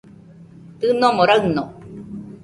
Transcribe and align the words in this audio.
Dɨnomo 0.79 1.21
raɨno 1.29 1.63